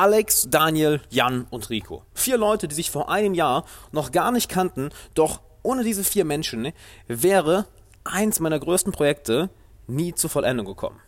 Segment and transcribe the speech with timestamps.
[0.00, 2.04] Alex, Daniel, Jan und Rico.
[2.14, 6.24] Vier Leute, die sich vor einem Jahr noch gar nicht kannten, doch ohne diese vier
[6.24, 6.72] Menschen
[7.06, 7.66] wäre
[8.02, 9.50] eins meiner größten Projekte
[9.88, 10.98] nie zur Vollendung gekommen.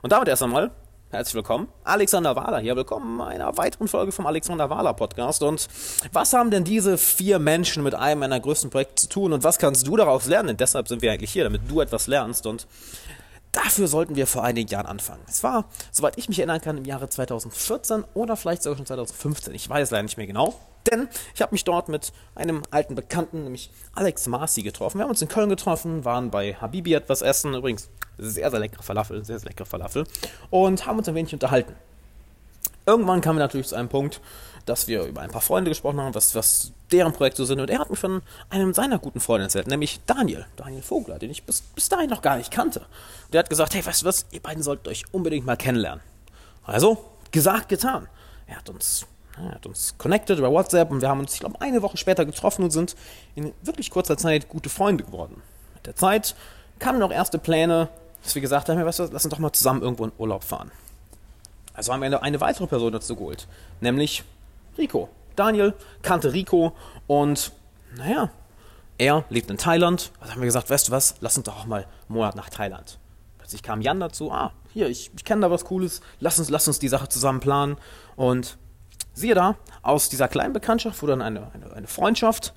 [0.00, 0.70] Und damit erst einmal
[1.10, 2.76] Herzlich willkommen, Alexander Wahler hier.
[2.76, 5.42] Willkommen in einer weiteren Folge vom Alexander Wahler Podcast.
[5.42, 5.66] Und
[6.12, 9.58] was haben denn diese vier Menschen mit einem meiner größten Projekte zu tun und was
[9.58, 10.46] kannst du daraus lernen?
[10.46, 12.46] Denn deshalb sind wir eigentlich hier, damit du etwas lernst.
[12.46, 12.68] Und
[13.52, 15.22] dafür sollten wir vor einigen Jahren anfangen.
[15.28, 19.54] Es war, soweit ich mich erinnern kann, im Jahre 2014 oder vielleicht sogar schon 2015.
[19.54, 20.54] Ich weiß leider nicht mehr genau.
[20.90, 24.98] Denn ich habe mich dort mit einem alten Bekannten, nämlich Alex Marcy, getroffen.
[24.98, 27.54] Wir haben uns in Köln getroffen, waren bei Habibi etwas essen.
[27.54, 30.04] Übrigens, sehr, sehr leckere Falafel, sehr, sehr leckere Falafel.
[30.48, 31.74] Und haben uns ein wenig unterhalten.
[32.90, 34.20] Irgendwann kamen wir natürlich zu einem Punkt,
[34.66, 37.60] dass wir über ein paar Freunde gesprochen haben, was, was deren Projekte sind.
[37.60, 41.30] Und er hat mir von einem seiner guten Freunde erzählt, nämlich Daniel, Daniel Vogler, den
[41.30, 42.80] ich bis, bis dahin noch gar nicht kannte.
[42.80, 46.02] Und der hat gesagt, hey, weißt du was, ihr beiden solltet euch unbedingt mal kennenlernen.
[46.64, 46.98] Also,
[47.30, 48.08] gesagt, getan.
[48.48, 51.60] Er hat uns er hat uns connected über WhatsApp und wir haben uns, ich glaube,
[51.60, 52.96] eine Woche später getroffen und sind
[53.36, 55.40] in wirklich kurzer Zeit gute Freunde geworden.
[55.74, 56.34] Mit der Zeit
[56.80, 57.88] kamen noch erste Pläne,
[58.22, 60.70] dass wir gesagt haben, weißt du, lass uns doch mal zusammen irgendwo in Urlaub fahren.
[61.80, 63.48] Also haben wir eine, eine weitere Person dazu geholt,
[63.80, 64.22] nämlich
[64.76, 65.08] Rico.
[65.34, 67.52] Daniel kannte Rico und
[67.96, 68.28] naja,
[68.98, 70.12] er lebt in Thailand.
[70.20, 72.50] Also haben wir gesagt, weißt du was, lass uns doch auch mal einen Monat nach
[72.50, 72.98] Thailand.
[73.38, 76.68] Plötzlich kam Jan dazu, ah, hier, ich, ich kenne da was Cooles, lass uns, lass
[76.68, 77.78] uns die Sache zusammen planen.
[78.14, 78.58] Und
[79.14, 82.52] siehe da, aus dieser kleinen Bekanntschaft wurde dann eine, eine, eine Freundschaft.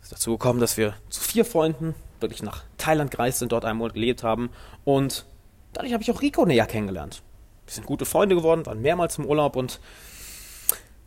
[0.00, 3.64] Es ist dazu gekommen, dass wir zu vier Freunden wirklich nach Thailand gereist sind, dort
[3.64, 4.50] einen Monat gelebt haben.
[4.82, 5.26] Und
[5.74, 7.22] dadurch habe ich auch Rico näher kennengelernt.
[7.66, 9.80] Wir sind gute Freunde geworden, waren mehrmals im Urlaub und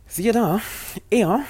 [0.07, 0.61] siehe da,
[1.09, 1.41] er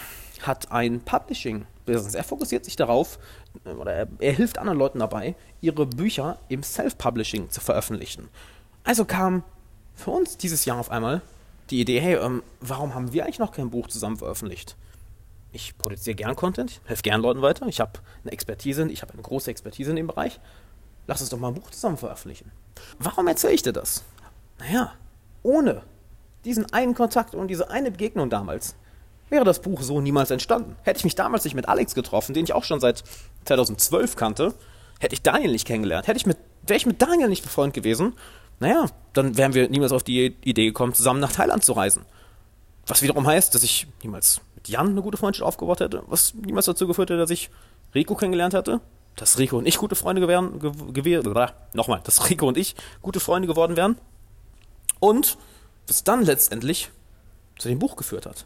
[0.42, 2.16] hat ein Publishing-Business.
[2.16, 3.20] Er fokussiert sich darauf,
[3.64, 8.30] oder er, er hilft anderen Leuten dabei, ihre Bücher im Self-Publishing zu veröffentlichen.
[8.84, 9.44] Also kam
[9.96, 11.22] für uns dieses Jahr auf einmal
[11.70, 14.76] die Idee, hey, ähm, warum haben wir eigentlich noch kein Buch zusammen veröffentlicht?
[15.52, 19.22] Ich produziere gern Content, helfe gern Leuten weiter, ich habe eine Expertise, ich habe eine
[19.22, 20.40] große Expertise in dem Bereich.
[21.08, 22.52] Lass uns doch mal ein Buch zusammen veröffentlichen.
[23.00, 24.04] Warum erzähle ich dir das?
[24.60, 24.94] Naja,
[25.44, 25.84] ohne
[26.44, 28.76] diesen einen Kontakt und diese eine Begegnung damals
[29.30, 30.76] wäre das Buch so niemals entstanden.
[30.84, 33.04] Hätte ich mich damals nicht mit Alex getroffen, den ich auch schon seit
[33.46, 34.54] 2012 kannte,
[35.00, 36.08] hätte ich Daniel nicht kennengelernt.
[36.08, 38.14] Hätte ich mit, wäre ich mit Daniel nicht befreundet gewesen,
[38.60, 42.06] naja, dann wären wir niemals auf die Idee gekommen, zusammen nach Thailand zu reisen.
[42.88, 46.66] Was wiederum heißt, dass ich niemals mit Jan eine gute Freundschaft aufgebaut hätte, was niemals
[46.66, 47.50] dazu geführt hätte, dass ich
[47.94, 48.80] Rico kennengelernt hätte,
[49.16, 50.60] dass Rico und ich gute Freunde gewähren,
[50.94, 51.34] gewesen,
[51.74, 53.98] nochmal, dass Rico und ich gute Freunde geworden wären
[55.00, 55.38] und
[55.88, 56.92] was dann letztendlich
[57.58, 58.46] zu dem Buch geführt hat.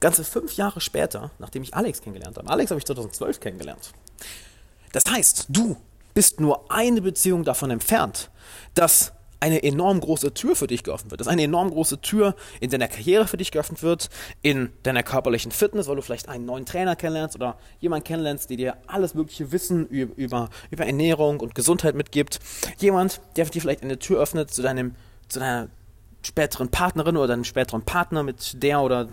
[0.00, 2.48] Ganze fünf Jahre später, nachdem ich Alex kennengelernt habe.
[2.50, 3.92] Alex habe ich 2012 kennengelernt.
[4.92, 5.76] Das heißt, du
[6.14, 8.30] bist nur eine Beziehung davon entfernt,
[8.74, 11.20] dass eine enorm große Tür für dich geöffnet wird.
[11.20, 14.08] Dass eine enorm große Tür in deiner Karriere für dich geöffnet wird,
[14.42, 18.56] in deiner körperlichen Fitness, weil du vielleicht einen neuen Trainer kennenlernst oder jemanden kennenlernst, der
[18.56, 22.40] dir alles mögliche Wissen über, über Ernährung und Gesundheit mitgibt.
[22.78, 24.94] Jemand, der dir vielleicht eine Tür öffnet zu deinem,
[25.28, 25.68] zu deiner
[26.24, 29.08] späteren Partnerin oder deinem späteren Partner, mit der oder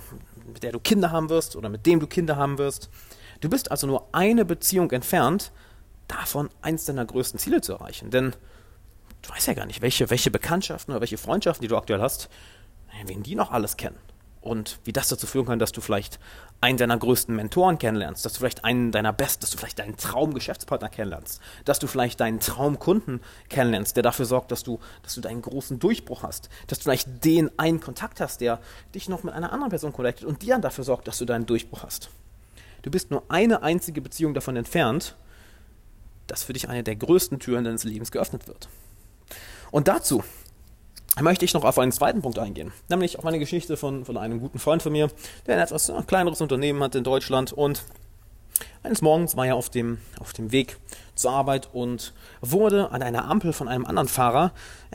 [0.46, 2.90] mit der du Kinder haben wirst oder mit dem du Kinder haben wirst.
[3.42, 5.52] Du bist also nur eine Beziehung entfernt,
[6.08, 8.10] davon eins deiner größten Ziele zu erreichen.
[8.10, 8.36] Denn
[9.22, 12.30] du weißt ja gar nicht, welche, welche Bekanntschaften oder welche Freundschaften, die du aktuell hast,
[13.06, 13.98] wen die noch alles kennen.
[14.44, 16.20] Und wie das dazu führen kann, dass du vielleicht
[16.60, 19.96] einen deiner größten Mentoren kennenlernst, dass du vielleicht einen deiner besten, dass du vielleicht deinen
[19.96, 25.22] Traumgeschäftspartner kennenlernst, dass du vielleicht deinen Traumkunden kennenlernst, der dafür sorgt, dass du, dass du
[25.22, 28.60] deinen großen Durchbruch hast, dass du vielleicht den einen Kontakt hast, der
[28.94, 31.46] dich noch mit einer anderen Person connectet und die dann dafür sorgt, dass du deinen
[31.46, 32.10] Durchbruch hast.
[32.82, 35.16] Du bist nur eine einzige Beziehung davon entfernt,
[36.28, 38.68] dass für dich eine der größten Türen deines Lebens geöffnet wird.
[39.72, 40.22] Und dazu
[41.22, 44.40] möchte ich noch auf einen zweiten Punkt eingehen, nämlich auf eine Geschichte von, von einem
[44.40, 45.10] guten Freund von mir,
[45.46, 47.84] der ein etwas kleineres Unternehmen hat in Deutschland und
[48.84, 50.78] eines Morgens war er auf dem, auf dem Weg
[51.16, 54.52] zur Arbeit und wurde an einer Ampel von einem anderen Fahrer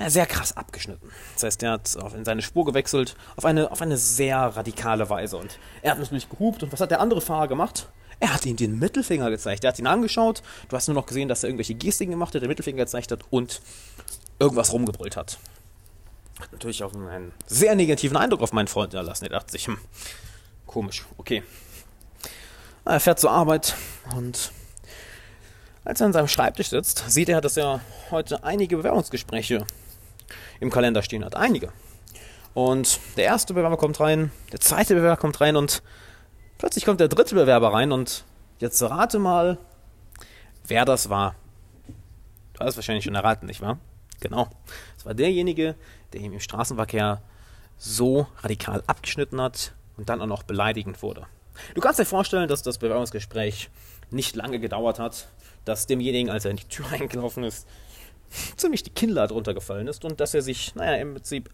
[0.09, 1.11] sehr krass abgeschnitten.
[1.34, 5.37] Das heißt, er hat in seine Spur gewechselt auf eine, auf eine sehr radikale Weise
[5.38, 7.88] und er hat natürlich gehupt und was hat der andere Fahrer gemacht?
[8.20, 9.62] Er hat ihm den Mittelfinger gezeigt.
[9.62, 10.43] Er hat ihn angeschaut.
[10.69, 13.20] Du hast nur noch gesehen, dass er irgendwelche Gestiken gemacht hat, den Mittelfinger gezeigt hat
[13.31, 13.61] und
[14.41, 15.38] irgendwas rumgebrüllt hat.
[16.40, 19.25] Hat natürlich auch einen sehr negativen Eindruck auf meinen Freund hinterlassen.
[19.25, 19.79] Er dachte sich, hm,
[20.67, 21.43] komisch, okay.
[22.85, 23.75] Er fährt zur Arbeit
[24.17, 24.52] und
[25.85, 27.81] als er an seinem Schreibtisch sitzt, sieht er, dass er
[28.11, 29.67] heute einige Bewerbungsgespräche
[30.61, 31.35] im Kalender stehen hat.
[31.35, 31.73] Einige.
[32.55, 35.82] Und der erste Bewerber kommt rein, der zweite Bewerber kommt rein und
[36.58, 38.25] plötzlich kommt der dritte Bewerber rein und
[38.58, 39.58] jetzt rate mal,
[40.67, 41.34] wer das war.
[42.55, 43.79] Du hast wahrscheinlich schon erraten, nicht wahr?
[44.20, 44.49] Genau.
[44.97, 45.75] Es war derjenige,
[46.12, 47.23] der ihm im Straßenverkehr
[47.76, 51.26] so radikal abgeschnitten hat und dann auch noch beleidigend wurde.
[51.75, 53.70] Du kannst dir vorstellen, dass das Bewerbungsgespräch
[54.11, 55.29] nicht lange gedauert hat,
[55.65, 57.67] dass demjenigen, als er in die Tür eingelaufen ist,
[58.56, 61.50] ziemlich die Kinnlade runtergefallen ist und dass er sich, naja, im Prinzip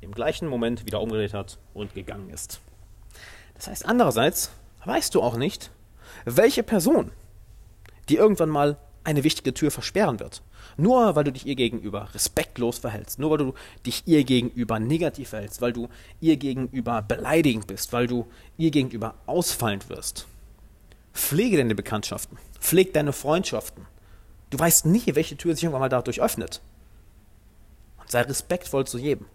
[0.00, 2.60] im gleichen Moment wieder umgedreht hat und gegangen ist.
[3.54, 4.50] Das heißt, andererseits
[4.84, 5.70] weißt du auch nicht,
[6.24, 7.12] welche Person
[8.08, 10.42] dir irgendwann mal eine wichtige Tür versperren wird.
[10.76, 13.54] Nur weil du dich ihr gegenüber respektlos verhältst, nur weil du
[13.84, 15.88] dich ihr gegenüber negativ verhältst, weil du
[16.20, 18.26] ihr gegenüber beleidigend bist, weil du
[18.56, 20.26] ihr gegenüber ausfallend wirst.
[21.12, 23.86] Pflege deine Bekanntschaften, pflege deine Freundschaften.
[24.50, 26.60] Du weißt nie, welche Tür sich irgendwann mal dadurch öffnet.
[28.00, 29.26] Und sei respektvoll zu jedem.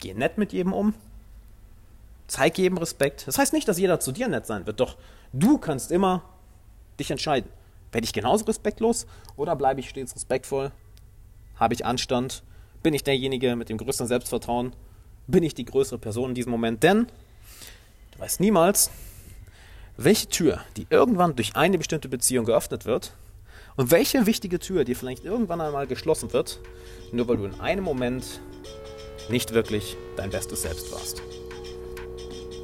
[0.00, 0.94] Geh nett mit jedem um.
[2.26, 3.26] Zeig jedem Respekt.
[3.26, 4.96] Das heißt nicht, dass jeder zu dir nett sein wird, doch
[5.32, 6.22] du kannst immer
[6.98, 7.50] dich entscheiden.
[7.92, 9.06] Werde ich genauso respektlos
[9.36, 10.72] oder bleibe ich stets respektvoll?
[11.56, 12.42] Habe ich Anstand?
[12.82, 14.74] Bin ich derjenige mit dem größten Selbstvertrauen?
[15.26, 16.82] Bin ich die größere Person in diesem Moment?
[16.82, 17.06] Denn
[18.12, 18.90] du weißt niemals,
[19.96, 23.12] welche Tür, die irgendwann durch eine bestimmte Beziehung geöffnet wird,
[23.76, 26.58] und welche wichtige Tür, die vielleicht irgendwann einmal geschlossen wird,
[27.12, 28.40] nur weil du in einem Moment
[29.28, 31.22] nicht wirklich dein bestes Selbst warst.